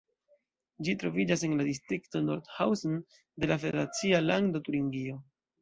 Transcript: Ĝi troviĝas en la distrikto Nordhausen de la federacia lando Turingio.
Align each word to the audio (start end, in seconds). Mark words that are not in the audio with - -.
Ĝi 0.87 0.93
troviĝas 1.03 1.43
en 1.49 1.53
la 1.59 1.67
distrikto 1.67 2.21
Nordhausen 2.31 2.97
de 3.45 3.53
la 3.53 3.61
federacia 3.67 4.23
lando 4.33 4.67
Turingio. 4.69 5.25